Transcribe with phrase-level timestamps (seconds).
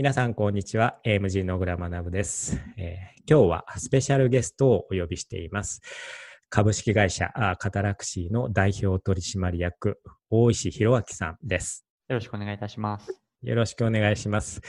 [0.00, 0.98] 皆さん、こんにちは。
[1.04, 5.82] AMG の小倉学です、えー、今日はスペシャルゲストをお呼びしています。
[6.48, 10.00] 株式会社カタラクシーの代表取締役、
[10.30, 11.84] 大石博明さんです。
[12.08, 13.12] よろしくお願いいたします。
[13.42, 14.62] よろしくお願いします。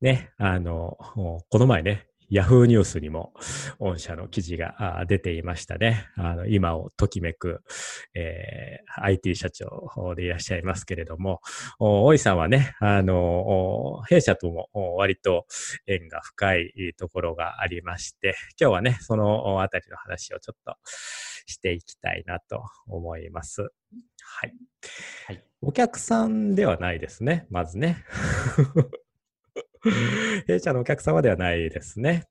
[0.00, 3.34] ね、あの、この前ね、ヤフーニュースにも
[3.78, 6.06] 御社の記事が出ていましたね。
[6.16, 7.62] あの今をときめく、
[8.14, 11.42] えー、IT 社長でいらっしゃいますけれども、
[11.78, 15.44] 大井さんはね、あの、弊社とも割と
[15.86, 20.74] 縁が深いところがありまして、今日はね、そのあたりの話をちょっと
[21.44, 23.60] していきたいなと思います。
[23.60, 23.68] は
[24.46, 24.54] い。
[25.26, 28.06] はい、お客さんではないですね、まずね。
[30.46, 32.28] 弊社のお客様ではないですね。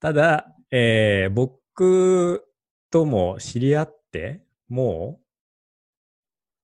[0.00, 2.44] ただ、えー、僕
[2.90, 5.20] とも知り合って、も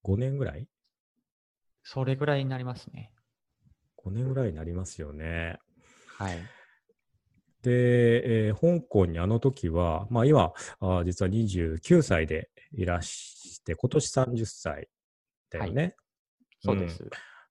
[0.05, 0.67] う5年ぐらい？
[1.83, 3.13] それぐらいになりますね。
[3.99, 5.59] 5年ぐらいになりますよね。
[6.07, 6.39] はい。
[7.63, 14.89] で、えー、香港にあの時は、まあ今、あ実は29歳でいらして、今年30歳
[15.51, 15.83] だよね。
[15.83, 15.95] はい、
[16.61, 17.03] そうです。
[17.05, 17.11] うん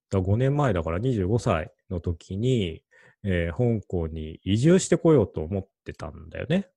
[0.10, 2.84] だ5年前だから25歳の時に、
[3.24, 6.68] えー、香港に移住してこようと思ってたんだよね。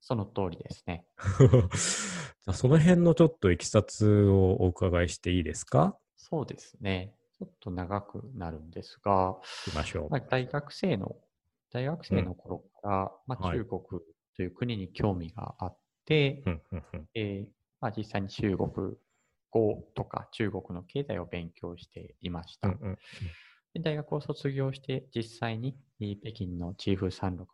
[0.00, 1.04] その通りですね。
[2.52, 5.96] その辺のちょっといきさつをお伺いしていいですか？
[6.16, 7.14] そうですね。
[7.38, 10.10] ちょっと長くなるんですが、きましょう。
[10.10, 11.16] まあ、大学生の、
[11.72, 13.80] 大学生の頃から、うん、まあ、中国
[14.36, 16.42] という国に興味があって、
[17.14, 17.46] え
[17.80, 18.96] まあ、実際に中国
[19.50, 22.68] 語とか中国の経済を勉強していました。
[22.68, 22.98] うんうん
[23.72, 27.44] で大学を卒業して実際に北京のチーフ360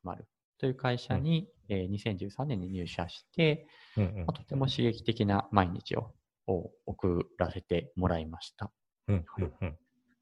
[0.58, 3.66] という会社に、うん、えー、2013年に入社して、
[3.96, 6.14] うんうん、まあ、とても刺激的な毎日を
[6.86, 8.70] 送らせてもらいました。
[9.08, 9.78] うんうんうん。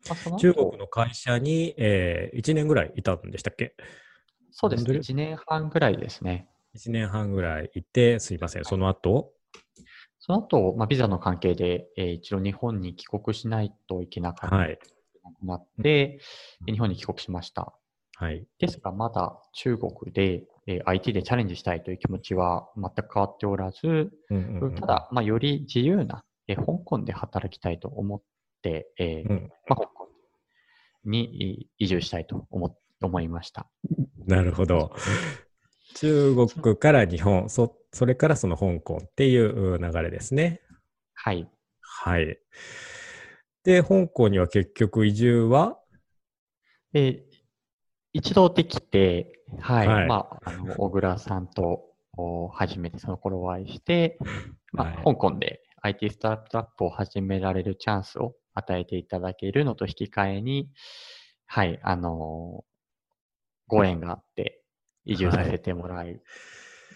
[0.08, 3.74] まあ、中国の会社に、えー、1年ぐらいいたんでしたっけ？
[4.50, 6.48] そうですね、1年半ぐらいですね。
[6.76, 9.32] 1年半ぐらいいて、すいません、その後？
[10.26, 14.78] その後、まあ、ビザの関係で、えー、一度日本に帰国しないといけなかった、はい、
[15.42, 16.18] なって、
[16.64, 17.74] 日本に帰国しました。
[18.16, 28.22] はい、ですが、まだ中国で、えー、IT でチャレンジしたいという気持ちは全く変わっておらず、うんうんうん、ただ、まあ、より自由な、えー、香港で働きたいと思っ
[28.62, 30.08] て、えー、うん、まあ、香港
[31.04, 33.66] に移住したいと思思いました。
[34.26, 34.90] なるほど。
[35.94, 40.60] 中国から日本、そそれからその香港っていう流れですね。
[41.14, 41.48] はい。
[41.80, 42.38] はい。
[43.62, 45.78] で、香港には結局移住は？
[46.92, 47.24] え
[48.12, 49.88] 一度できて、はい。
[49.88, 51.94] はい、まあ、あの、小倉さんと
[52.52, 54.18] 初めてその頃お会いして、
[54.72, 60.70] まあ、はい、香港で IT スタートアップを始められるチャンスを与えていただけるのと引き換えに、
[61.46, 62.64] はい、あの
[63.66, 64.62] ご縁があって、
[65.04, 66.22] 移住させてもらえる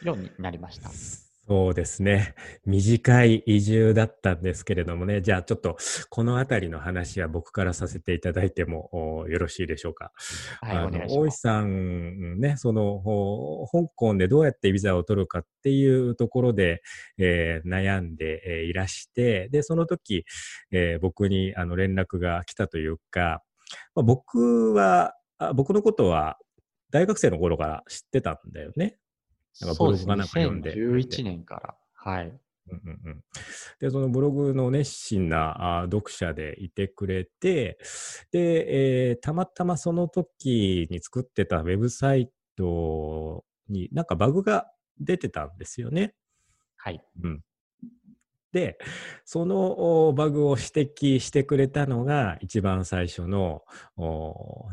[0.02, 0.91] ようになりました。
[1.48, 2.34] そうですね。
[2.66, 5.22] 短い移住だったんですけれどもね。
[5.22, 5.78] じゃあちょっと
[6.10, 10.12] このあたりの話は僕からさせていただいてもよろしいでしょうか。
[10.60, 13.02] はい、あの大石さんね、その
[13.72, 16.82] 香港でどうやってビザを取るかっていうところで、
[17.16, 20.26] えー、悩んで、えー、いらして、で、その時、
[20.70, 23.42] えー、僕にあの連絡が来たというか、
[23.94, 25.14] まあ、僕は、
[25.54, 26.36] 僕のことは
[26.91, 28.99] 大学生の頃から知ってたんだよね。
[29.60, 30.75] なんかブログがなんか読んで。
[30.75, 31.75] 2011年から。
[31.94, 32.32] はい。
[32.71, 33.25] うんうんうん、
[33.81, 37.78] でそのブログの熱心なあ読者でいてくれて
[38.31, 44.66] で、えー、たまたまその時に作ってたウェブサイトになんかバグが
[45.00, 46.15] 出てたんですよね。
[46.77, 47.03] はい。
[47.22, 47.41] うん、
[48.53, 48.78] で、
[49.25, 53.62] そのバグを指摘してくれたのが一番最初の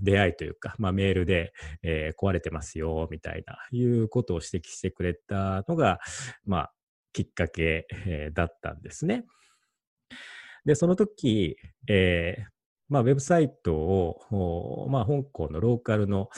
[0.02, 1.54] 出会いというか、まあ、メールで、
[1.84, 6.00] えー、壊れてますよみたいないうことを指摘してくれたのが、
[6.46, 6.74] まあ、
[7.12, 9.26] きっかけ、えー、だったんですね。
[10.66, 11.58] で、その時、
[11.88, 12.56] えー
[12.88, 16.30] まあ、ウェブサイトを、まあ、香港のローカルの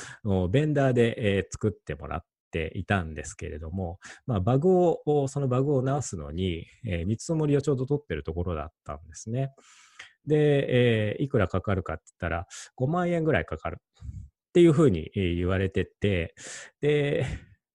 [0.49, 9.51] ベンダーで、えー、作ってもらっていたんですけれども、まあ、バグを、そのバグを直すのに、えー、見積もりをちょうど取ってるところだったんですね。
[10.25, 12.47] で、えー、いくらかかるかって言ったら、
[12.77, 16.35] 5万円ぐらいかかるっていうふうに言われてて、
[16.81, 17.25] で、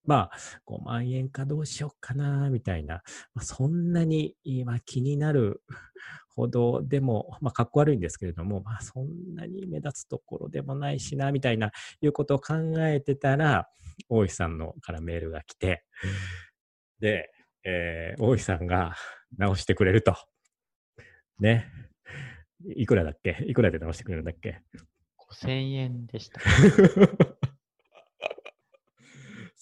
[0.04, 0.36] まあ、
[0.66, 3.02] 5万円かどうしようかな、みたいな、
[3.34, 5.62] まあ、そんなに今気になる
[6.34, 13.68] ほどでも、まあ、かっこ悪いんですけれども、まあ、そんなに目立つところでもないしな、みたいな、いうことを考えてたら、
[14.08, 15.84] 大石さんのからメールが来て、
[17.00, 17.30] で、
[17.64, 18.96] えー、大石さんが
[19.36, 20.16] 直してくれると。
[21.38, 21.66] ね。
[22.76, 23.44] いくらだっけ？
[23.46, 24.62] いくらで直してくれるんだっけ
[25.30, 26.40] ？5000円でした。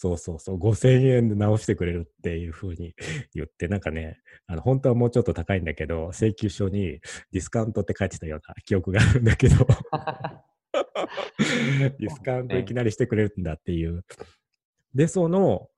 [0.03, 2.95] そうそうそう、5000円で直してくれるっていうふうに
[3.35, 7.01] 言って、なんかね、あの本当はもうちょっと高いんだけど、請求書に
[7.33, 9.57] ディスカウントって書いてたような記憶があるんだけど
[11.37, 14.07] ディスカウントいきなりしてくれるんだっていう。
[14.95, 15.69] で、その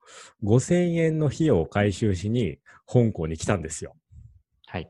[0.41, 3.93] 5000円の費用を回収しに香港に来たんですよ。
[4.67, 4.89] はい。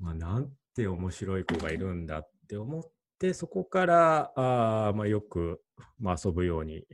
[0.00, 2.82] まあ、なんて面白い子がいるんだって思っ
[3.20, 5.62] て、そこからあ、まあ、よく、
[6.00, 6.84] まあ、遊ぶように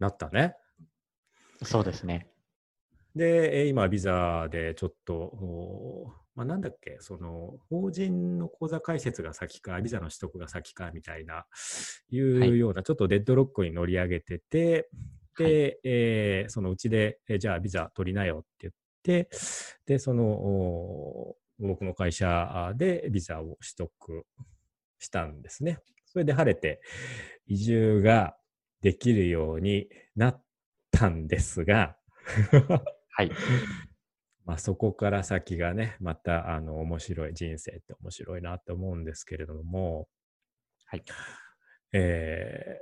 [0.00, 0.56] なったね。
[1.62, 2.28] そうですね。
[3.14, 11.44] で、今、ビザでちょっと、まあ、なんだっけ、その、法人の口座開設が先か、ビザの取得が先かみたいな、
[12.10, 14.88] いうような、はい、ちょっとデッドロックに乗り上げてて、
[15.36, 15.52] で、はい、
[15.84, 19.28] えー、そのうちで、えじゃあビザ取りなよって言って、
[19.86, 24.24] で、その、僕の会社でビザを取得
[24.98, 25.78] したんですね。
[26.06, 26.80] それで晴れて
[27.46, 28.36] 移住が
[28.82, 30.42] できるようになっ
[30.90, 31.96] たんですが
[33.20, 33.30] はい。
[34.46, 40.08] まあそこから先がね、またあの面白い人生って面白いなと思うんですけれども、
[40.86, 41.04] はい。
[41.92, 42.78] え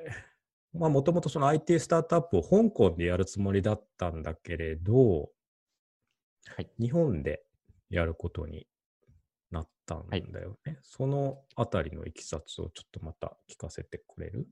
[0.75, 5.31] ー、まあもともとその IT スタートアップを香港でやるつもりだったんだけれど、
[6.47, 7.43] はい、日本で
[7.91, 8.67] やることに
[9.51, 10.73] なったんだよね。
[10.73, 14.47] はい、そのあたりのいきさつをちょっとまた聞かせてくれる？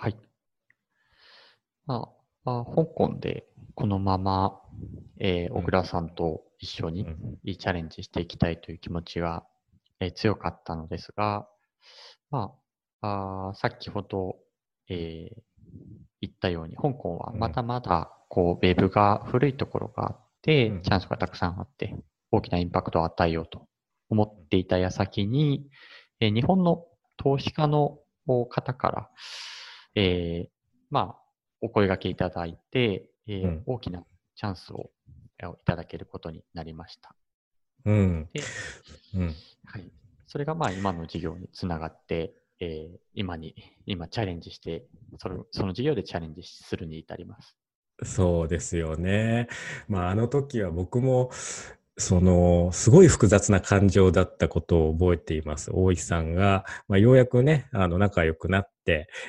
[0.00, 0.16] はい。
[1.86, 2.08] ま
[2.44, 4.60] あ、あ香港でこのまま、
[5.18, 7.00] えー、小倉さんと一緒に
[7.42, 9.44] いいチャレンジしていきたいという気持ちが、
[9.98, 11.48] えー、強かったのですが、
[12.30, 12.52] ま
[13.00, 14.36] あ、あ先ほど、
[14.88, 15.42] えー、
[16.20, 21.96] 言ったように、香港はまだまだこうウェブが古いところがあって、チャンスがたくさんあって、
[22.30, 23.66] 大きなインパクトを与えようと
[24.10, 25.66] 思っていた矢先に、
[26.20, 26.84] えー、日本の
[27.16, 27.98] 投資家の
[28.48, 29.10] 方から、
[29.98, 30.48] えー、
[30.90, 31.16] まあ、
[31.60, 34.04] お声がけいただいて、えー、うん、大きな
[34.36, 34.90] チャンスを
[35.40, 37.16] いただけることになりました。
[37.84, 38.28] うん。
[38.32, 38.40] で、
[39.16, 39.34] うん、
[39.64, 39.90] はい。
[40.28, 43.56] それがまあ今の事業につながって、えー、今に、
[43.86, 44.84] 今チャレンジして、
[45.18, 47.56] そのその事業でチャレンジするに至ります。
[48.04, 49.48] そうですよね。
[49.88, 51.30] まあ、あの時は僕も
[51.98, 55.72] その、すごい複雑な感情だったことを覚えています。
[55.74, 58.77] 大石さんが、まあ、ようやくね、あの、仲良くなって、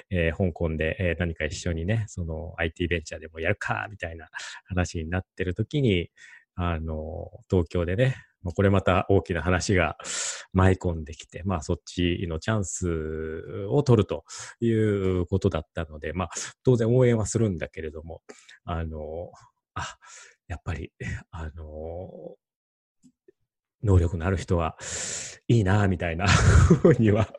[0.09, 4.27] えー、香港で、え、何か一緒にね、その IT ベンチャーでもやるか、みたいな
[4.65, 6.09] 話になってる時に、
[6.55, 9.97] あの、東京でね、ま、これまた大きな話が
[10.53, 14.23] 舞い込んできて、まあそっちのチャンスを取ると
[14.61, 16.29] いうことだったので、まあ
[16.63, 18.21] 当然応援はするんだけれども、
[18.63, 19.31] あの、
[19.73, 19.97] あ、
[20.47, 20.91] やっぱり、
[21.31, 22.35] あの、
[23.83, 24.77] 能力のある人は
[25.47, 26.27] いいな、みたいな
[26.81, 27.29] ふうには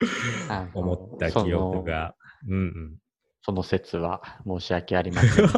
[0.74, 2.14] 思った記憶が。
[2.48, 2.98] うんうん、
[3.42, 5.46] その説は申し訳ありません。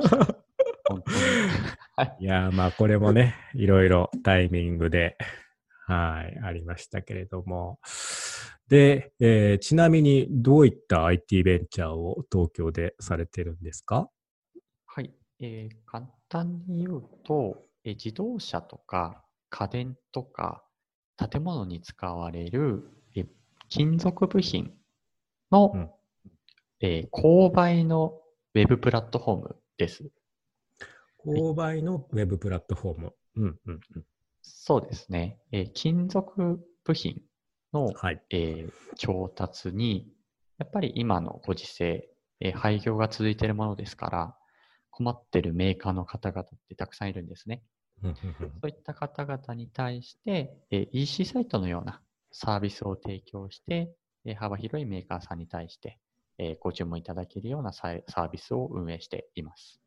[2.19, 5.17] いやまあこれもね、いろいろタイミングで、
[5.87, 7.79] はい、ありましたけれども。
[8.69, 14.09] で、えー、ちなみにどういった IT ベンチャーを東京でされてるんですか？
[14.87, 20.65] はい、えー、簡単に言うと、えー、自動車とか家電とか
[21.17, 22.85] 建物に使われる
[23.75, 24.71] 金属部品
[25.51, 25.91] の、うん、
[26.83, 28.21] えー、購買の
[28.55, 30.11] ウェブプラットフォームです。
[31.25, 33.13] 購買のウェブプラットフォーム。
[33.37, 34.05] うんうんうん、
[34.43, 35.39] そうですね。
[35.53, 37.23] えー、金属部品
[37.73, 40.07] の、はい、えー、調達に、
[40.59, 44.37] やっぱり今のご時世、えー、廃業が続いているものですから、
[44.91, 47.63] 困ってるメーカーの方々ってたくさんいるんですね。
[48.03, 48.09] そ
[48.65, 55.99] ういった方々に対して、え EC サイトのようなサービスを提供して、え幅広いメーカーさんに対して、
[56.39, 59.81] えご注文いただけるようなサービスを運営しています。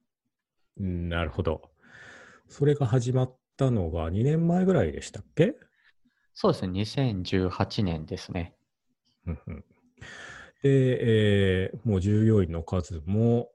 [0.77, 1.71] なるほど。
[2.47, 5.55] それが始まったのが2年前ぐらいでしたっけ？
[6.33, 8.55] そうですね、2018年ですね。
[10.61, 13.49] で、えー、もう従業員の数も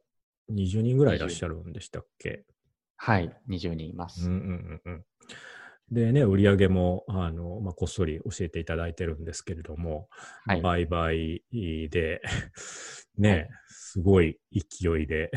[0.51, 2.45] 20人ぐらいいらっしゃるんでしたっけ？
[2.97, 4.29] はい、20人います。
[4.29, 5.05] うんうんうん、
[5.91, 10.09] でね、売り上げもあの、まあ、こっそり教えていただいてるんですけれども、
[10.47, 11.43] はい、売買
[11.91, 12.23] で
[13.19, 15.33] ね、はい、すごい勢いで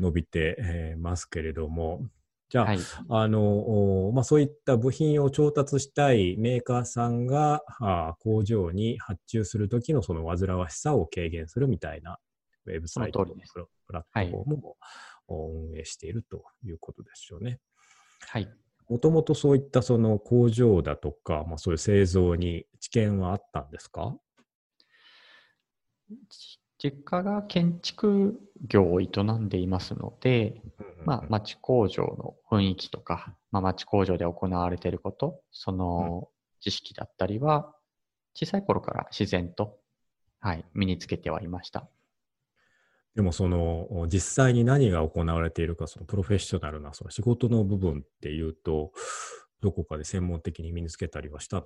[0.00, 2.08] 伸びて、えー、ますけれども、
[2.48, 2.78] じゃあ、はい、
[3.10, 12.18] あの、まあ、そういった部品を調達したいメーカーさんがあ工場に発注するときのその煩わしさを軽減するみたいな
[12.66, 13.26] ウェブサイトの
[13.86, 14.62] プラットフォーム
[15.28, 17.60] を運営しているということですよね。
[18.20, 18.48] はい。
[18.88, 24.16] もともとそういったその工場だとか、まあ、そういう製造に知見はあったんですか？
[26.78, 30.62] 実家が建築業を営んでいますので、
[31.04, 36.28] まあ、町工場の雰囲気とか、まあ、町工場で行われていること、その
[36.60, 37.74] 知識だったりは、
[38.34, 39.76] 小さい頃から自然と、
[40.38, 41.88] はい、身につけてはいました。
[43.18, 48.92] でもその実際に何が行われているか、そのプロフェッショナルなその仕事の部分っていうと、
[49.60, 51.64] どこかで専門的に身につけたりはしたの？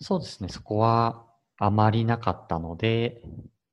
[0.00, 1.24] そうですね、そこは
[1.56, 3.22] あまりなかったので、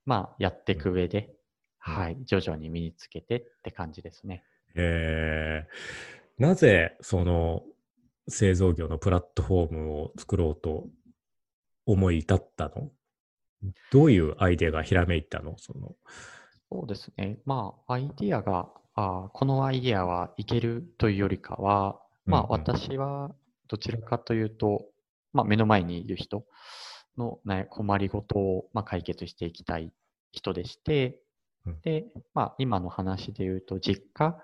[0.05, 1.33] まあ、やっていく上で、
[1.79, 4.43] はい、徐々に身につけてって感じですね。
[4.75, 7.63] えー、なぜ、その、
[8.27, 10.85] 製造業のプラットフォームを作ろうと
[11.87, 12.91] 思い至ったの？
[13.91, 15.55] どういうアイデアがひらめいたの？
[15.57, 15.95] その。
[16.71, 17.37] そうですね。
[17.45, 23.31] まあ、アイデアが、あこのアイデアはいけるというよりかは、まあ、私は
[23.67, 24.85] どちらかというと、
[25.33, 26.45] まあ、目の前にいる人
[27.17, 29.91] の、ね、困りごとを、まあ、解決していきたい
[30.31, 31.19] 人でして、
[31.83, 34.37] で、まあ、今の話で言うと、実家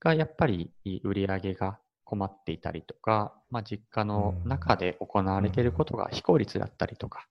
[0.00, 0.72] がやっぱり
[1.04, 7.26] 売り上げが困っていたりとか、まあ、実家の中で行われていることが非効率だったりとか、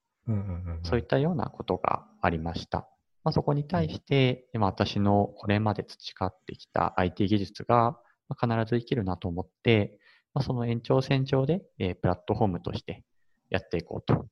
[0.82, 2.88] そういったようなことがありました。
[3.24, 7.98] まあ、そこに対して、今私のこれまで培ってきた IT 技術が
[8.40, 9.98] 必ず生きるなと思って、
[10.34, 13.04] まあ、その延長線上で、えー、プラットフォームとして
[13.50, 14.26] やっていこうと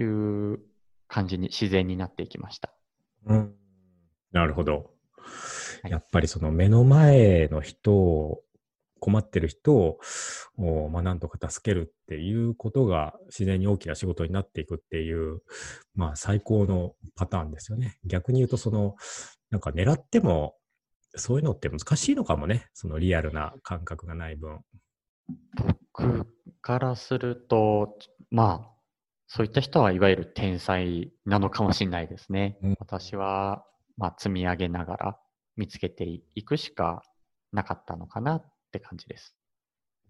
[0.00, 0.60] いう
[1.08, 2.72] 感じに自然になっていきました。
[3.26, 3.54] うん、
[4.32, 4.90] なるほど。
[5.88, 8.40] やっぱりその目の前の人を
[9.00, 9.98] 困ってる人を、
[10.90, 15.40] まあ、なんとか助けるっていうことが自然に大きな仕事になっていくっていう、
[15.94, 17.98] まあ、最高のパターンですよね。
[18.04, 18.94] 逆に言うと、その、
[19.50, 20.56] なんか狙っても、
[21.14, 22.66] そういうのって難しいのかもね。
[22.74, 24.60] そのリアルな感覚がない分。
[25.56, 26.26] 僕
[26.60, 27.96] からすると、
[28.30, 28.76] まあ、
[29.28, 32.58] そういった人はいわゆる天才なのかもしれないですね。
[32.62, 33.64] うん、私は、
[33.96, 35.18] まあ、積み上げながら
[35.56, 37.02] 見つけていくしか
[37.52, 39.36] なかったのかなって感じです。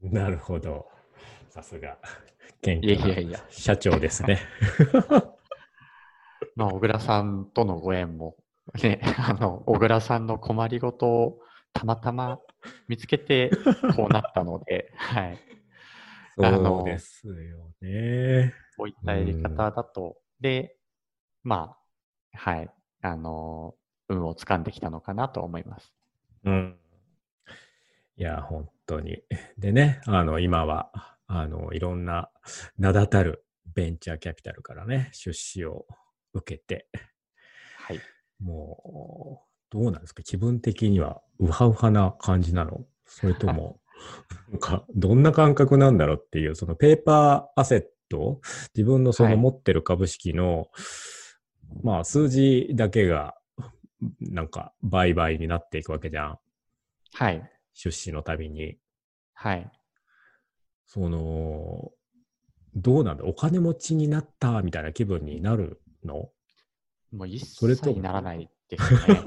[0.03, 0.87] なるほど。
[1.49, 1.99] さすが、
[2.63, 4.41] 元気な社長ですね。
[6.55, 8.37] まあ、小倉さんとのご縁も、
[8.83, 11.41] ね、 あの、小倉さんの困りごとを
[11.73, 12.41] たまたま
[12.89, 13.51] 見つけて、
[13.97, 15.39] こうなったので、 はい。
[16.37, 18.53] そうですよね。
[18.77, 20.77] こういったやり方だと、で、
[21.43, 21.77] ま
[22.35, 22.71] あ、はい、
[23.01, 23.75] あの、
[24.09, 25.95] 運を掴んできたのかなと思います。
[26.45, 26.79] うん。
[28.17, 29.23] いや、本当に。
[29.59, 30.91] でね、あの、今は、
[31.27, 32.31] あの、いろんな
[32.79, 33.45] 名だたる
[33.75, 35.87] ベンチャーキャピタルからね、出資を
[36.33, 36.89] 受けて、
[37.79, 38.01] はい。
[38.41, 40.23] もう、どうなんですか？
[40.23, 42.87] 気分的にはウハウハな感じなの？
[43.05, 43.81] それとも、
[44.51, 48.41] なんか、どんな感覚なんだろうっていう、そのペーパーアセット、
[48.75, 50.69] 自分のその持ってる株式の、はい、
[51.83, 53.35] まあ、数字だけが、
[54.21, 56.39] なんか、売買になっていくわけじゃん。
[57.15, 57.51] はい。
[57.77, 58.79] 出資のたびに。
[59.35, 59.71] はい。
[60.87, 61.93] その、
[62.75, 63.25] どうなんだ？
[63.25, 66.31] お金持ちになったみたいな気分になるの？
[67.13, 69.23] もう一切ならないですね。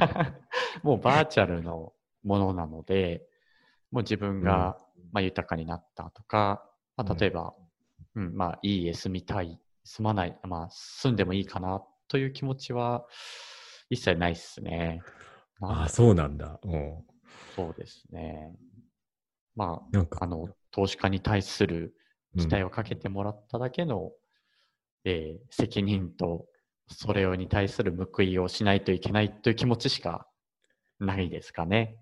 [0.84, 3.26] もうバーチャルのものなので、
[3.90, 4.78] もう自分が、
[5.12, 6.62] まあ、豊かになったとか、
[6.96, 7.54] まあ、例えば、
[8.14, 13.06] うん、うん、まあ、いい家住みたい、住まない、まあ、住んでもいいかなという気持ちは
[13.88, 15.02] 一切ないっすね。
[15.62, 16.60] ああ、そうなんだ。
[16.62, 17.09] うん。
[17.56, 18.54] そうですね。
[19.56, 21.94] まあ、なんかあの、投資家に対する
[22.38, 24.10] 期待をかけてもらっただけの、うん、
[25.04, 26.46] えー、責任と、
[26.88, 30.26] それに対する報いをしないといけないという気持ちしか
[30.98, 31.96] ないですかね。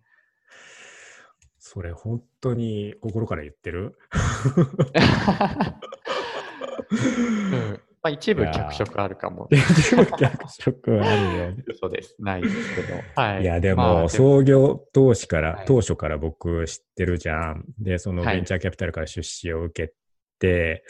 [1.59, 3.99] それ本当に心から言ってる、
[7.53, 9.49] うんまあ、一部脚色あるかも。
[9.51, 11.65] 一部脚色あるよ、ね。
[11.67, 12.17] 嘘です。
[12.19, 12.95] ないですけど。
[13.15, 13.43] はい。
[13.43, 17.65] いや、でも、まあ、創業投資から、はい、当初から僕知ってるじゃん。
[17.79, 19.95] で、そのベンチャーキャピタルから出資を受け
[20.39, 20.85] て、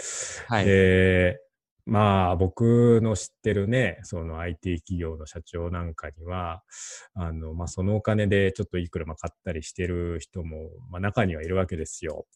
[0.47, 1.41] はい、で、
[1.87, 6.63] まあ、僕の知ってるね、その IT 企業の社長なんかには、
[7.15, 12.27] あの、まあ、そのお金でちょっといい車買ったりしてる人も、まあ、中にはいるわけですよ。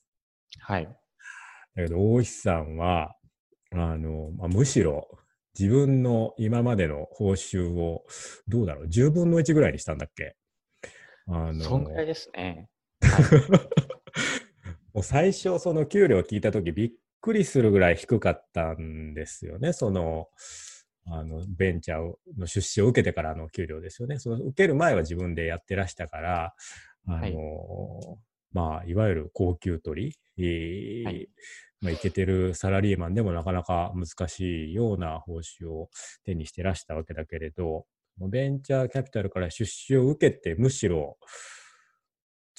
[0.60, 0.84] はい。
[0.84, 3.14] だけど、大石さんは、
[3.72, 5.08] あの、まあ、むしろ
[5.58, 8.04] 自分の今までの報酬を
[8.48, 10.36] どうだろう10分の1ぐらいにしたんだっけ？
[11.28, 12.68] あのそんぐらいですね。
[14.94, 19.72] もう最初その給料を聞いた時びっくりするぐらい低かったんですよね。
[19.72, 20.28] その
[21.06, 24.18] あのベンチャーの出資を受けてからの給料ですよね。
[24.18, 26.54] その受ける前は自分でやってらしたから、
[27.06, 27.34] あの、はい、
[28.52, 31.28] まあ、いわゆる高級取り、えー、はい
[31.82, 35.90] まあ、いけてるサラリーマンでもなかなか難しいような報酬を
[36.24, 37.86] 手にしてらしたわけだけれど、
[38.18, 41.18] ベンチャーキャピタルから出資を受けて、むしろ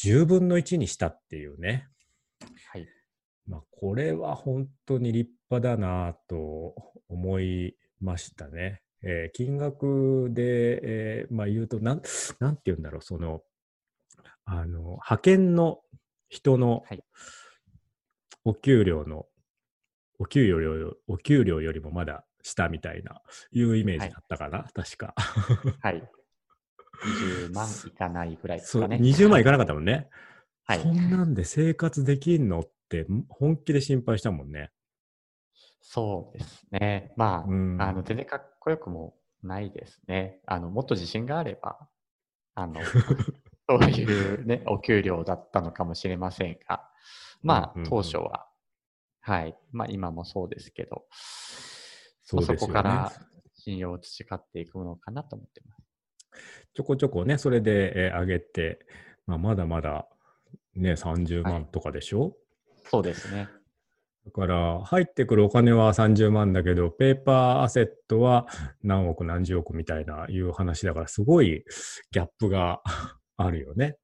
[0.04, 1.88] 10分の1にしたっていうね。
[2.72, 2.88] はい。
[3.48, 6.76] まあ、これは本当に立派だなと
[7.08, 8.82] 思いましたね。
[9.04, 12.02] えー、金額で、えー、まあ、言うとなん、
[12.40, 13.42] なんて言うんだろう、その、
[14.46, 15.82] あの、派遣の
[16.30, 16.84] 人の
[18.44, 19.26] お給料の、はい、
[20.20, 23.22] お給料よお給料よりもまだ下みたいな、
[23.52, 25.14] いうイメージだったかな、はい、確か。
[25.82, 26.04] はい。
[27.04, 28.98] 20万いかないぐらいですかね。
[28.98, 30.10] そう、20万いかなかったもんね。
[30.66, 30.80] はい。
[30.80, 34.72] そんなんで生活できんのって本気で心配したもんね。
[35.82, 37.14] そうですね。
[37.18, 40.40] まあ、うん、あの、全然かっこよくもないですね。
[40.46, 41.90] あの、もっと自信があれば、
[42.56, 42.76] あの、
[43.70, 46.90] そういうね、お給料だったのかもしれませんが、
[47.42, 48.48] まあ、当初は、
[49.22, 49.58] はい。
[49.72, 51.06] まあ、今もそうですけど、
[52.24, 53.12] そ、ね、こから
[53.56, 55.84] 信用を培っていくものかなと思ってます。
[56.74, 58.80] ちょこちょこね、それで、えー、上げて、
[59.26, 60.08] まあ、まだまだ
[60.76, 62.34] ね、30万とかでしょ、はい、
[62.90, 63.48] そうですね。
[64.26, 68.48] だから、入ってくるお金は30万だけど、ペーパーアセットは
[68.82, 71.66] 何億何十億みたいないう話だから、すごい
[72.12, 72.82] ギャップが
[73.38, 73.98] あるよね。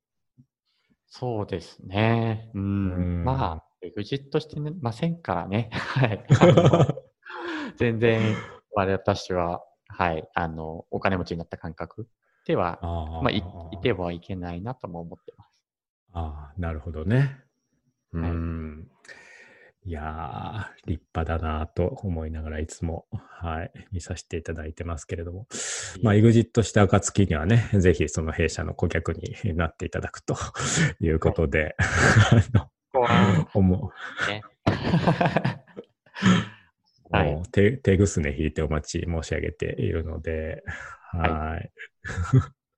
[1.08, 2.50] そうですね。
[2.54, 2.62] うん。
[2.62, 5.70] うんまあ、エグジットしてませんからね。
[5.74, 6.26] はい。
[7.78, 8.36] 全然、
[8.74, 12.08] 私は、はい、あの、お金持ちになった感覚
[12.46, 15.50] では、あまあい、いてはいけないなとも思ってます。
[16.14, 17.44] ああ、なるほどね。
[18.14, 18.92] うん。
[18.99, 18.99] い
[19.86, 25.48] やー、立派だなと思いながらいつも、はい、見させていただいてますけれども、
[26.04, 30.36] まあ、エグジットした暁にはね、ぜひその弊社の顧客になっていただくと
[31.02, 31.76] いうことで、
[32.94, 33.92] はい、思
[34.28, 34.30] う。
[34.30, 34.42] ね。
[37.12, 40.64] はい、手手ぐすね引いてお待ち申し上げているので、
[41.12, 41.72] はい。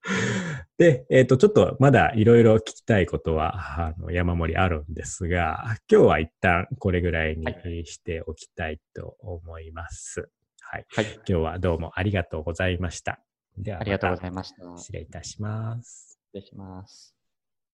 [0.78, 10.30] で、えっ、ー、と、ちょっとまだいろいろ聞きたいことは、あの、山盛りあるんですが、今日は一旦これぐらいにしておきたいと思います。
[10.62, 10.86] はい。
[10.90, 13.20] はい、今日はどうもありがとうございました。
[13.58, 14.78] では、ありがとうございました。
[14.78, 16.20] 失礼いたします。
[16.34, 17.21] 失礼します。